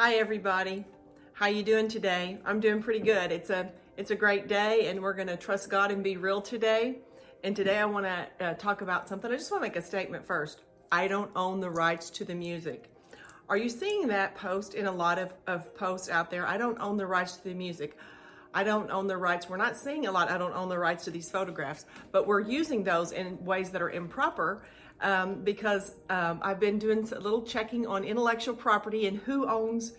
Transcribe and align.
Hi 0.00 0.14
everybody. 0.14 0.84
How 1.32 1.46
you 1.48 1.64
doing 1.64 1.88
today? 1.88 2.38
I'm 2.44 2.60
doing 2.60 2.80
pretty 2.80 3.00
good. 3.00 3.32
It's 3.32 3.50
a 3.50 3.72
it's 3.96 4.12
a 4.12 4.14
great 4.14 4.46
day 4.46 4.86
and 4.86 5.02
we're 5.02 5.12
going 5.12 5.26
to 5.26 5.36
trust 5.36 5.70
God 5.70 5.90
and 5.90 6.04
be 6.04 6.16
real 6.16 6.40
today. 6.40 6.98
And 7.42 7.56
today 7.56 7.78
I 7.78 7.84
want 7.84 8.06
to 8.06 8.28
uh, 8.40 8.54
talk 8.54 8.80
about 8.80 9.08
something. 9.08 9.28
I 9.28 9.34
just 9.34 9.50
want 9.50 9.64
to 9.64 9.68
make 9.68 9.74
a 9.74 9.82
statement 9.82 10.24
first. 10.24 10.60
I 10.92 11.08
don't 11.08 11.32
own 11.34 11.58
the 11.58 11.68
rights 11.68 12.10
to 12.10 12.24
the 12.24 12.36
music. 12.36 12.92
Are 13.48 13.56
you 13.56 13.68
seeing 13.68 14.06
that 14.06 14.36
post 14.36 14.74
in 14.74 14.86
a 14.86 14.92
lot 14.92 15.18
of, 15.18 15.34
of 15.48 15.74
posts 15.74 16.08
out 16.08 16.30
there? 16.30 16.46
I 16.46 16.58
don't 16.58 16.78
own 16.80 16.96
the 16.96 17.06
rights 17.08 17.36
to 17.38 17.48
the 17.48 17.54
music. 17.54 17.98
I 18.54 18.64
don't 18.64 18.90
own 18.90 19.06
the 19.06 19.16
rights. 19.16 19.48
We're 19.48 19.56
not 19.56 19.76
seeing 19.76 20.06
a 20.06 20.12
lot. 20.12 20.30
I 20.30 20.38
don't 20.38 20.54
own 20.54 20.68
the 20.68 20.78
rights 20.78 21.04
to 21.04 21.10
these 21.10 21.30
photographs, 21.30 21.84
but 22.12 22.26
we're 22.26 22.40
using 22.40 22.82
those 22.82 23.12
in 23.12 23.44
ways 23.44 23.70
that 23.70 23.82
are 23.82 23.90
improper 23.90 24.62
um, 25.00 25.42
because 25.44 25.94
um, 26.10 26.40
I've 26.42 26.58
been 26.58 26.78
doing 26.78 27.08
a 27.12 27.20
little 27.20 27.42
checking 27.42 27.86
on 27.86 28.04
intellectual 28.04 28.54
property 28.54 29.06
and 29.06 29.18
who 29.18 29.48
owns 29.48 29.92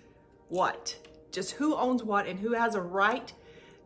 what. 0.49 0.95
Just 1.31 1.52
who 1.52 1.76
owns 1.76 2.04
what 2.04 2.27
and 2.27 2.40
who 2.40 2.54
has 2.54 2.76
a 2.76 2.81
right 2.81 3.31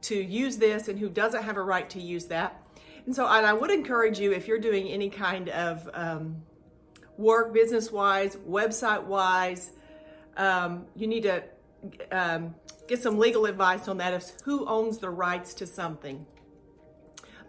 to 0.03 0.15
use 0.15 0.57
this 0.57 0.87
and 0.87 0.97
who 0.97 1.09
doesn't 1.09 1.43
have 1.43 1.57
a 1.57 1.61
right 1.61 1.89
to 1.91 1.99
use 1.99 2.25
that. 2.27 2.59
And 3.05 3.13
so 3.13 3.27
and 3.27 3.45
I 3.45 3.53
would 3.53 3.69
encourage 3.69 4.19
you 4.19 4.31
if 4.31 4.47
you're 4.47 4.59
doing 4.59 4.87
any 4.87 5.09
kind 5.09 5.49
of 5.49 5.89
um, 5.93 6.41
work 7.17 7.53
business 7.53 7.91
wise, 7.91 8.37
website 8.37 9.03
wise, 9.03 9.71
um, 10.37 10.85
you 10.95 11.07
need 11.07 11.23
to 11.23 11.43
um, 12.11 12.55
get 12.87 13.01
some 13.01 13.17
legal 13.17 13.45
advice 13.45 13.87
on 13.87 13.97
that 13.97 14.13
of 14.13 14.23
who 14.43 14.65
owns 14.67 14.97
the 14.97 15.09
rights 15.09 15.53
to 15.55 15.67
something. 15.67 16.25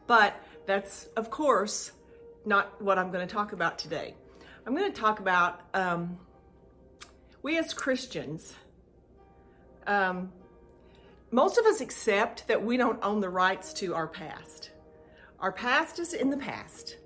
But 0.06 0.34
that's, 0.66 1.06
of 1.16 1.30
course, 1.30 1.92
not 2.44 2.80
what 2.80 2.98
I'm 2.98 3.10
going 3.10 3.26
to 3.26 3.32
talk 3.32 3.52
about 3.52 3.78
today. 3.78 4.14
I'm 4.66 4.74
going 4.74 4.90
to 4.92 5.00
talk 5.00 5.20
about 5.20 5.60
um, 5.74 6.18
we 7.42 7.58
as 7.58 7.74
Christians. 7.74 8.54
Um, 9.86 10.32
most 11.30 11.58
of 11.58 11.66
us 11.66 11.80
accept 11.80 12.48
that 12.48 12.64
we 12.64 12.76
don't 12.76 12.98
own 13.02 13.20
the 13.20 13.28
rights 13.28 13.72
to 13.74 13.94
our 13.94 14.06
past. 14.06 14.70
Our 15.40 15.52
past 15.52 15.98
is 15.98 16.14
in 16.14 16.30
the 16.30 16.36
past, 16.36 16.96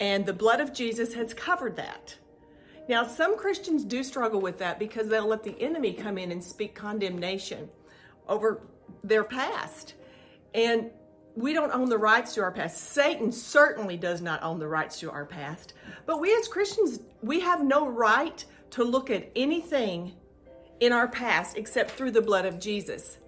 and 0.00 0.26
the 0.26 0.32
blood 0.32 0.60
of 0.60 0.72
Jesus 0.72 1.14
has 1.14 1.34
covered 1.34 1.76
that. 1.76 2.16
Now, 2.90 3.06
some 3.06 3.36
Christians 3.36 3.84
do 3.84 4.02
struggle 4.02 4.40
with 4.40 4.58
that 4.58 4.80
because 4.80 5.06
they'll 5.06 5.28
let 5.28 5.44
the 5.44 5.54
enemy 5.60 5.92
come 5.92 6.18
in 6.18 6.32
and 6.32 6.42
speak 6.42 6.74
condemnation 6.74 7.70
over 8.26 8.62
their 9.04 9.22
past. 9.22 9.94
And 10.54 10.90
we 11.36 11.52
don't 11.52 11.70
own 11.70 11.88
the 11.88 11.98
rights 11.98 12.34
to 12.34 12.40
our 12.40 12.50
past. 12.50 12.90
Satan 12.90 13.30
certainly 13.30 13.96
does 13.96 14.20
not 14.20 14.42
own 14.42 14.58
the 14.58 14.66
rights 14.66 14.98
to 14.98 15.10
our 15.12 15.24
past. 15.24 15.74
But 16.04 16.18
we 16.18 16.34
as 16.34 16.48
Christians, 16.48 16.98
we 17.22 17.38
have 17.38 17.62
no 17.62 17.86
right 17.86 18.44
to 18.70 18.82
look 18.82 19.08
at 19.08 19.30
anything 19.36 20.16
in 20.80 20.92
our 20.92 21.06
past 21.06 21.56
except 21.56 21.92
through 21.92 22.10
the 22.10 22.20
blood 22.20 22.44
of 22.44 22.58
Jesus. 22.58 23.18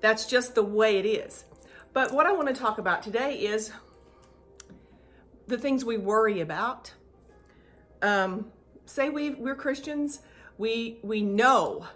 That's 0.00 0.26
just 0.26 0.56
the 0.56 0.64
way 0.64 0.98
it 0.98 1.06
is. 1.06 1.44
But 1.92 2.12
what 2.12 2.26
I 2.26 2.32
want 2.32 2.48
to 2.48 2.54
talk 2.54 2.78
about 2.78 3.04
today 3.04 3.36
is 3.36 3.70
the 5.46 5.58
things 5.58 5.84
we 5.84 5.96
worry 5.96 6.40
about. 6.40 6.92
Um, 8.02 8.50
say 8.86 9.10
we 9.10 9.30
we're 9.30 9.54
Christians, 9.54 10.20
we 10.58 10.98
we 11.02 11.22
know 11.22 11.86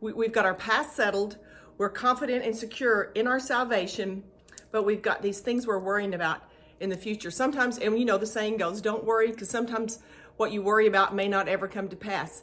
we, 0.00 0.12
we've 0.12 0.32
got 0.32 0.44
our 0.44 0.54
past 0.54 0.94
settled, 0.94 1.38
we're 1.78 1.88
confident 1.88 2.44
and 2.44 2.54
secure 2.54 3.12
in 3.14 3.26
our 3.26 3.40
salvation, 3.40 4.22
but 4.70 4.84
we've 4.84 5.02
got 5.02 5.22
these 5.22 5.40
things 5.40 5.66
we're 5.66 5.78
worrying 5.78 6.14
about 6.14 6.42
in 6.80 6.90
the 6.90 6.96
future. 6.96 7.30
Sometimes, 7.30 7.78
and 7.78 7.98
you 7.98 8.04
know 8.04 8.18
the 8.18 8.26
saying 8.26 8.58
goes, 8.58 8.80
don't 8.80 9.04
worry, 9.04 9.30
because 9.30 9.48
sometimes 9.48 9.98
what 10.36 10.52
you 10.52 10.62
worry 10.62 10.86
about 10.86 11.14
may 11.14 11.28
not 11.28 11.48
ever 11.48 11.66
come 11.66 11.88
to 11.88 11.96
pass. 11.96 12.42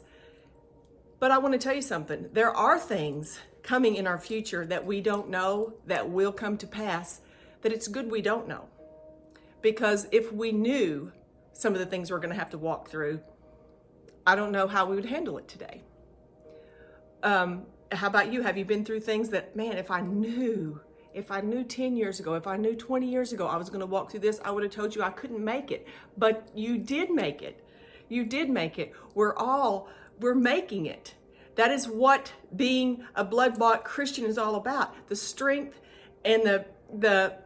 But 1.20 1.30
I 1.30 1.38
want 1.38 1.52
to 1.52 1.58
tell 1.58 1.74
you 1.74 1.82
something. 1.82 2.28
There 2.32 2.50
are 2.50 2.78
things 2.78 3.38
coming 3.62 3.94
in 3.94 4.06
our 4.06 4.18
future 4.18 4.66
that 4.66 4.84
we 4.84 5.00
don't 5.00 5.30
know 5.30 5.74
that 5.86 6.10
will 6.10 6.32
come 6.32 6.56
to 6.58 6.66
pass 6.66 7.20
that 7.62 7.72
it's 7.72 7.88
good 7.88 8.10
we 8.10 8.20
don't 8.20 8.46
know. 8.46 8.68
Because 9.62 10.06
if 10.12 10.32
we 10.32 10.52
knew 10.52 11.12
some 11.52 11.72
of 11.72 11.78
the 11.78 11.86
things 11.86 12.10
we're 12.10 12.18
going 12.18 12.34
to 12.34 12.38
have 12.38 12.50
to 12.50 12.58
walk 12.58 12.90
through, 12.90 13.20
I 14.26 14.34
don't 14.34 14.52
know 14.52 14.66
how 14.66 14.86
we 14.86 14.96
would 14.96 15.04
handle 15.04 15.38
it 15.38 15.48
today. 15.48 15.82
Um, 17.22 17.64
how 17.92 18.06
about 18.06 18.32
you? 18.32 18.42
Have 18.42 18.56
you 18.56 18.64
been 18.64 18.84
through 18.84 19.00
things 19.00 19.30
that, 19.30 19.54
man, 19.54 19.76
if 19.76 19.90
I 19.90 20.00
knew, 20.00 20.80
if 21.12 21.30
I 21.30 21.40
knew 21.40 21.62
10 21.62 21.96
years 21.96 22.20
ago, 22.20 22.34
if 22.34 22.46
I 22.46 22.56
knew 22.56 22.74
20 22.74 23.06
years 23.06 23.32
ago 23.32 23.46
I 23.46 23.56
was 23.56 23.68
going 23.68 23.80
to 23.80 23.86
walk 23.86 24.10
through 24.10 24.20
this, 24.20 24.40
I 24.44 24.50
would 24.50 24.62
have 24.62 24.72
told 24.72 24.94
you 24.94 25.02
I 25.02 25.10
couldn't 25.10 25.42
make 25.44 25.70
it. 25.70 25.86
But 26.16 26.48
you 26.54 26.78
did 26.78 27.10
make 27.10 27.42
it. 27.42 27.64
You 28.08 28.24
did 28.24 28.50
make 28.50 28.78
it. 28.78 28.92
We're 29.14 29.36
all, 29.36 29.88
we're 30.20 30.34
making 30.34 30.86
it. 30.86 31.14
That 31.56 31.70
is 31.70 31.86
what 31.86 32.32
being 32.56 33.04
a 33.14 33.24
blood 33.24 33.58
bought 33.58 33.84
Christian 33.84 34.24
is 34.24 34.38
all 34.38 34.56
about. 34.56 35.08
The 35.08 35.16
strength 35.16 35.80
and 36.24 36.42
the, 36.42 36.64
the, 36.92 37.36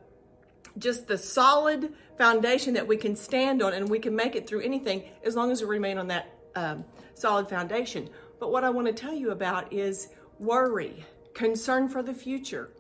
just 0.78 1.08
the 1.08 1.18
solid 1.18 1.92
foundation 2.16 2.74
that 2.74 2.86
we 2.86 2.96
can 2.96 3.16
stand 3.16 3.62
on 3.62 3.74
and 3.74 3.88
we 3.88 3.98
can 3.98 4.16
make 4.16 4.34
it 4.34 4.48
through 4.48 4.60
anything 4.62 5.04
as 5.24 5.36
long 5.36 5.50
as 5.50 5.60
we 5.60 5.68
remain 5.68 5.98
on 5.98 6.08
that 6.08 6.37
um, 6.58 6.84
solid 7.14 7.48
foundation. 7.48 8.08
But 8.40 8.52
what 8.52 8.64
I 8.64 8.70
want 8.70 8.86
to 8.86 8.92
tell 8.92 9.14
you 9.14 9.30
about 9.30 9.72
is 9.72 10.08
worry, 10.38 11.04
concern 11.34 11.88
for 11.88 12.02
the 12.02 12.14
future. 12.14 12.70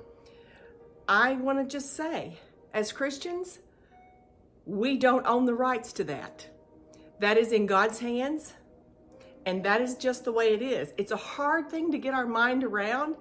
I 1.08 1.34
want 1.34 1.58
to 1.58 1.64
just 1.64 1.94
say, 1.94 2.38
as 2.74 2.92
Christians, 2.92 3.58
we 4.66 4.98
don't 4.98 5.26
own 5.26 5.46
the 5.46 5.54
rights 5.54 5.92
to 5.94 6.04
that. 6.04 6.46
That 7.20 7.38
is 7.38 7.52
in 7.52 7.66
God's 7.66 7.98
hands, 7.98 8.52
and 9.46 9.64
that 9.64 9.80
is 9.80 9.96
just 9.96 10.24
the 10.24 10.32
way 10.32 10.54
it 10.54 10.62
is. 10.62 10.92
It's 10.98 11.10
a 11.12 11.16
hard 11.16 11.70
thing 11.70 11.92
to 11.92 11.98
get 11.98 12.14
our 12.14 12.26
mind 12.26 12.62
around. 12.64 13.16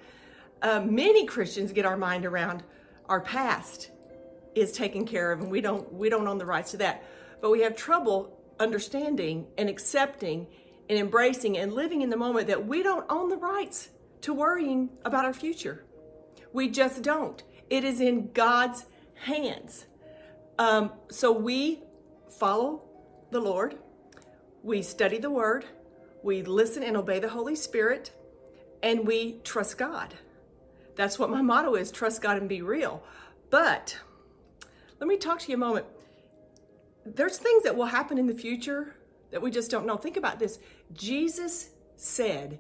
Uh, 0.62 0.82
many 0.82 1.26
Christians 1.26 1.72
get 1.72 1.86
our 1.86 1.98
mind 1.98 2.26
around 2.26 2.64
our 3.08 3.22
past 3.22 3.92
is 4.54 4.72
taken 4.72 5.06
care 5.06 5.32
of, 5.32 5.40
and 5.42 5.50
we 5.50 5.62
don't 5.62 5.92
we 5.94 6.10
don't 6.10 6.28
own 6.28 6.38
the 6.38 6.46
rights 6.46 6.72
to 6.72 6.78
that. 6.78 7.04
But 7.42 7.52
we 7.52 7.62
have 7.62 7.76
trouble 7.76 8.38
understanding 8.60 9.48
and 9.58 9.70
accepting 9.70 10.48
and 10.90 10.98
embracing 10.98 11.58
and 11.58 11.74
living 11.74 12.02
in 12.02 12.10
the 12.10 12.18
moment 12.18 12.48
that 12.48 12.66
we 12.66 12.84
don't 12.84 13.06
own 13.10 13.30
the 13.30 13.38
rights 13.38 13.90
to 14.22 14.34
worrying 14.34 14.90
about 15.06 15.26
our 15.26 15.34
future. 15.34 15.84
We 16.54 16.70
just 16.70 17.02
don't. 17.02 17.42
It 17.70 17.84
is 17.84 18.00
in 18.02 18.32
God's 18.32 18.86
hands. 19.16 19.86
Um, 20.58 20.92
so 21.10 21.32
we 21.32 21.84
follow 22.30 22.84
the 23.32 23.40
Lord, 23.40 23.78
we 24.64 24.82
study 24.82 25.18
the 25.18 25.30
Word, 25.30 25.66
we 26.24 26.44
listen 26.44 26.84
and 26.84 26.98
obey 26.98 27.20
the 27.20 27.30
Holy 27.30 27.56
Spirit, 27.56 28.12
and 28.82 29.06
we 29.06 29.40
trust 29.44 29.78
God. 29.78 30.14
That's 30.96 31.20
what 31.20 31.30
my 31.30 31.42
motto 31.42 31.76
is 31.76 31.92
trust 31.92 32.22
God 32.22 32.38
and 32.38 32.50
be 32.50 32.62
real. 32.62 33.04
But 33.50 33.98
let 35.00 35.08
me 35.08 35.18
talk 35.18 35.40
to 35.40 35.52
you 35.52 35.56
a 35.56 35.60
moment 35.60 35.86
there's 37.16 37.38
things 37.38 37.64
that 37.64 37.76
will 37.76 37.86
happen 37.86 38.18
in 38.18 38.28
the 38.28 38.34
future 38.34 38.96
that 39.32 39.42
we 39.42 39.52
just 39.52 39.72
don't 39.72 39.86
know. 39.86 39.98
Think 39.98 40.18
about 40.18 40.40
this. 40.40 40.60
Jesus 40.94 41.70
said, 41.96 42.60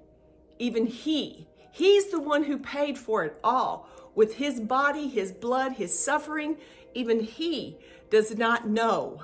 even 0.59 0.85
He, 0.85 1.47
He's 1.71 2.07
the 2.07 2.19
one 2.19 2.43
who 2.43 2.57
paid 2.57 2.97
for 2.97 3.23
it 3.23 3.37
all 3.43 3.89
with 4.15 4.35
His 4.35 4.59
body, 4.59 5.07
His 5.07 5.31
blood, 5.31 5.73
His 5.73 5.97
suffering. 5.97 6.57
Even 6.93 7.19
He 7.19 7.77
does 8.09 8.35
not 8.35 8.67
know 8.67 9.23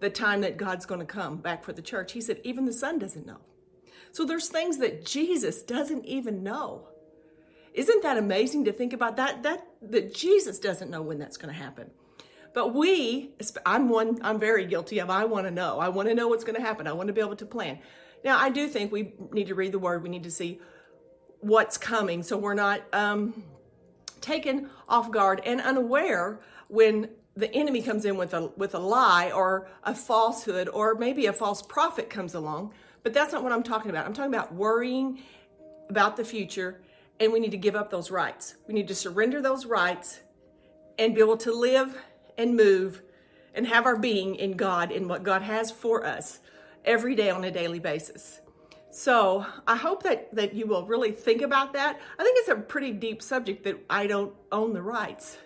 the 0.00 0.10
time 0.10 0.40
that 0.42 0.56
God's 0.56 0.86
going 0.86 1.00
to 1.00 1.06
come 1.06 1.38
back 1.38 1.64
for 1.64 1.72
the 1.72 1.82
church. 1.82 2.12
He 2.12 2.20
said, 2.20 2.40
even 2.44 2.64
the 2.64 2.72
Son 2.72 2.98
doesn't 2.98 3.26
know. 3.26 3.40
So 4.12 4.24
there's 4.24 4.48
things 4.48 4.78
that 4.78 5.04
Jesus 5.04 5.62
doesn't 5.62 6.04
even 6.06 6.42
know. 6.42 6.88
Isn't 7.74 8.02
that 8.02 8.16
amazing 8.16 8.64
to 8.64 8.72
think 8.72 8.92
about 8.92 9.16
that? 9.16 9.42
That 9.42 9.64
that 9.82 10.14
Jesus 10.14 10.58
doesn't 10.58 10.90
know 10.90 11.02
when 11.02 11.18
that's 11.18 11.36
going 11.36 11.54
to 11.54 11.60
happen. 11.60 11.90
But 12.58 12.74
we, 12.74 13.30
I'm 13.64 13.88
one, 13.88 14.18
I'm 14.20 14.40
very 14.40 14.66
guilty 14.66 14.98
of, 14.98 15.10
I 15.10 15.24
want 15.26 15.46
to 15.46 15.50
know. 15.52 15.78
I 15.78 15.90
want 15.90 16.08
to 16.08 16.14
know 16.16 16.26
what's 16.26 16.42
going 16.42 16.56
to 16.56 16.60
happen. 16.60 16.88
I 16.88 16.92
want 16.92 17.06
to 17.06 17.12
be 17.12 17.20
able 17.20 17.36
to 17.36 17.46
plan. 17.46 17.78
Now, 18.24 18.36
I 18.36 18.48
do 18.50 18.66
think 18.66 18.90
we 18.90 19.14
need 19.30 19.46
to 19.46 19.54
read 19.54 19.70
the 19.70 19.78
word. 19.78 20.02
We 20.02 20.08
need 20.08 20.24
to 20.24 20.30
see 20.32 20.60
what's 21.38 21.78
coming 21.78 22.20
so 22.20 22.36
we're 22.36 22.54
not 22.54 22.82
um, 22.92 23.44
taken 24.20 24.70
off 24.88 25.12
guard 25.12 25.40
and 25.46 25.60
unaware 25.60 26.40
when 26.66 27.10
the 27.36 27.48
enemy 27.54 27.80
comes 27.80 28.04
in 28.04 28.16
with 28.16 28.34
a 28.34 28.48
with 28.56 28.74
a 28.74 28.78
lie 28.80 29.30
or 29.30 29.68
a 29.84 29.94
falsehood 29.94 30.68
or 30.68 30.96
maybe 30.96 31.26
a 31.26 31.32
false 31.32 31.62
prophet 31.62 32.10
comes 32.10 32.34
along 32.34 32.72
but 33.04 33.14
that's 33.14 33.32
not 33.32 33.44
what 33.44 33.52
i'm 33.52 33.62
talking 33.62 33.88
about 33.88 34.04
i'm 34.04 34.12
talking 34.12 34.34
about 34.34 34.52
worrying 34.52 35.22
about 35.90 36.16
the 36.16 36.24
future 36.24 36.80
and 37.20 37.32
we 37.32 37.38
need 37.38 37.52
to 37.52 37.56
give 37.56 37.76
up 37.76 37.88
those 37.88 38.10
rights 38.10 38.56
we 38.66 38.74
need 38.74 38.88
to 38.88 38.96
surrender 38.96 39.40
those 39.40 39.64
rights 39.64 40.22
and 40.98 41.14
be 41.14 41.20
able 41.20 41.36
to 41.36 41.52
live 41.52 41.96
and 42.38 42.56
move 42.56 43.02
and 43.54 43.66
have 43.66 43.84
our 43.84 43.96
being 43.96 44.36
in 44.36 44.52
God, 44.52 44.92
and 44.92 45.08
what 45.08 45.24
God 45.24 45.42
has 45.42 45.70
for 45.70 46.06
us 46.06 46.40
every 46.84 47.14
day 47.14 47.28
on 47.28 47.44
a 47.44 47.50
daily 47.50 47.80
basis. 47.80 48.40
So 48.90 49.44
I 49.66 49.76
hope 49.76 50.02
that, 50.04 50.34
that 50.34 50.54
you 50.54 50.66
will 50.66 50.86
really 50.86 51.12
think 51.12 51.42
about 51.42 51.72
that. 51.72 52.00
I 52.18 52.22
think 52.22 52.38
it's 52.38 52.48
a 52.48 52.56
pretty 52.56 52.92
deep 52.92 53.20
subject 53.20 53.64
that 53.64 53.78
I 53.90 54.06
don't 54.06 54.32
own 54.52 54.72
the 54.72 54.82
rights 54.82 55.38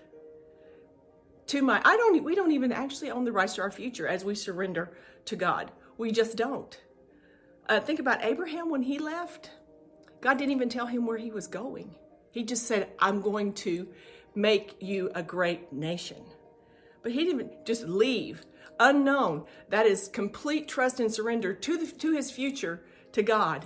to 1.52 1.62
my, 1.62 1.82
I 1.84 1.96
don't, 1.96 2.24
we 2.24 2.34
don't 2.34 2.52
even 2.52 2.72
actually 2.72 3.10
own 3.10 3.24
the 3.24 3.32
rights 3.32 3.56
to 3.56 3.62
our 3.62 3.70
future 3.70 4.08
as 4.08 4.24
we 4.24 4.34
surrender 4.34 4.90
to 5.26 5.36
God. 5.36 5.70
We 5.98 6.10
just 6.10 6.36
don't. 6.36 6.80
Uh, 7.68 7.78
think 7.78 8.00
about 8.00 8.24
Abraham 8.24 8.70
when 8.70 8.82
he 8.82 8.98
left. 8.98 9.50
God 10.22 10.38
didn't 10.38 10.52
even 10.52 10.70
tell 10.70 10.86
him 10.86 11.04
where 11.04 11.18
he 11.18 11.30
was 11.30 11.46
going. 11.46 11.94
He 12.30 12.42
just 12.42 12.66
said, 12.66 12.92
I'm 12.98 13.20
going 13.20 13.52
to 13.54 13.86
make 14.34 14.76
you 14.80 15.10
a 15.14 15.22
great 15.22 15.72
nation. 15.72 16.24
But 17.02 17.12
he 17.12 17.25
didn't 17.25 17.66
just 17.66 17.84
leave 17.84 18.44
unknown. 18.78 19.44
That 19.69 19.87
is 19.87 20.08
complete 20.08 20.69
trust 20.69 21.00
and 21.00 21.12
surrender 21.12 21.52
to, 21.54 21.76
the, 21.76 21.87
to 21.99 22.12
his 22.12 22.31
future 22.31 22.82
to 23.12 23.22
God. 23.22 23.64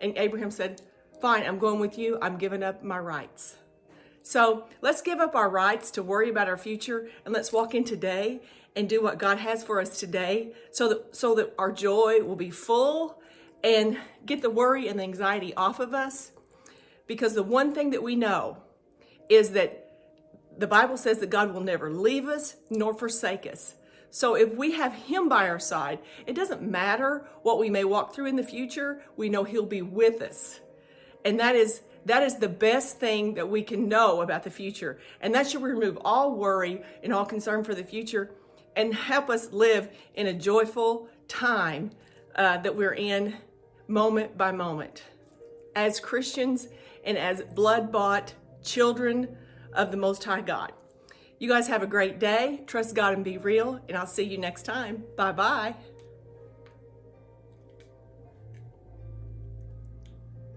And 0.00 0.16
Abraham 0.16 0.50
said, 0.50 0.82
Fine, 1.20 1.44
I'm 1.44 1.58
going 1.58 1.80
with 1.80 1.98
you. 1.98 2.18
I'm 2.22 2.38
giving 2.38 2.62
up 2.62 2.84
my 2.84 2.98
rights. 2.98 3.56
So 4.22 4.66
let's 4.82 5.02
give 5.02 5.18
up 5.18 5.34
our 5.34 5.48
rights 5.48 5.90
to 5.92 6.02
worry 6.02 6.28
about 6.28 6.48
our 6.48 6.56
future 6.56 7.08
and 7.24 7.34
let's 7.34 7.52
walk 7.52 7.74
in 7.74 7.82
today 7.82 8.40
and 8.76 8.88
do 8.88 9.02
what 9.02 9.18
God 9.18 9.38
has 9.38 9.64
for 9.64 9.80
us 9.80 9.98
today 9.98 10.52
so 10.70 10.88
that, 10.90 11.16
so 11.16 11.34
that 11.34 11.54
our 11.58 11.72
joy 11.72 12.22
will 12.22 12.36
be 12.36 12.50
full 12.50 13.20
and 13.64 13.98
get 14.24 14.42
the 14.42 14.50
worry 14.50 14.86
and 14.86 15.00
the 15.00 15.02
anxiety 15.02 15.54
off 15.54 15.80
of 15.80 15.94
us. 15.94 16.30
Because 17.06 17.34
the 17.34 17.42
one 17.42 17.74
thing 17.74 17.90
that 17.90 18.02
we 18.02 18.14
know 18.14 18.58
is 19.28 19.50
that 19.52 19.87
the 20.58 20.66
Bible 20.66 20.96
says 20.96 21.18
that 21.18 21.30
God 21.30 21.54
will 21.54 21.60
never 21.60 21.90
leave 21.90 22.26
us 22.26 22.56
nor 22.68 22.92
forsake 22.92 23.46
us. 23.46 23.74
So 24.10 24.34
if 24.34 24.54
we 24.54 24.72
have 24.72 24.92
Him 24.92 25.28
by 25.28 25.48
our 25.48 25.60
side, 25.60 26.00
it 26.26 26.34
doesn't 26.34 26.62
matter 26.62 27.26
what 27.42 27.58
we 27.58 27.70
may 27.70 27.84
walk 27.84 28.14
through 28.14 28.26
in 28.26 28.36
the 28.36 28.42
future, 28.42 29.02
we 29.16 29.28
know 29.28 29.44
He'll 29.44 29.66
be 29.66 29.82
with 29.82 30.22
us. 30.22 30.60
And 31.24 31.38
that 31.40 31.54
is 31.54 31.82
that 32.04 32.22
is 32.22 32.36
the 32.36 32.48
best 32.48 32.98
thing 32.98 33.34
that 33.34 33.50
we 33.50 33.62
can 33.62 33.86
know 33.86 34.22
about 34.22 34.42
the 34.42 34.50
future. 34.50 34.98
And 35.20 35.34
that 35.34 35.50
should 35.50 35.62
remove 35.62 35.98
all 36.04 36.36
worry 36.36 36.80
and 37.02 37.12
all 37.12 37.26
concern 37.26 37.64
for 37.64 37.74
the 37.74 37.84
future 37.84 38.30
and 38.76 38.94
help 38.94 39.28
us 39.28 39.52
live 39.52 39.90
in 40.14 40.28
a 40.28 40.32
joyful 40.32 41.08
time 41.26 41.90
uh, 42.34 42.58
that 42.58 42.74
we're 42.74 42.94
in 42.94 43.36
moment 43.88 44.38
by 44.38 44.52
moment. 44.52 45.02
As 45.76 46.00
Christians 46.00 46.68
and 47.04 47.18
as 47.18 47.42
blood 47.42 47.92
bought 47.92 48.32
children 48.62 49.36
of 49.72 49.90
the 49.90 49.96
Most 49.96 50.24
High 50.24 50.40
God. 50.40 50.72
You 51.38 51.48
guys 51.48 51.68
have 51.68 51.82
a 51.82 51.86
great 51.86 52.18
day. 52.18 52.62
Trust 52.66 52.94
God 52.94 53.14
and 53.14 53.24
be 53.24 53.38
real. 53.38 53.80
And 53.88 53.96
I'll 53.96 54.06
see 54.06 54.24
you 54.24 54.38
next 54.38 54.62
time. 54.62 55.04
Bye 55.16 55.32
bye. 55.32 55.74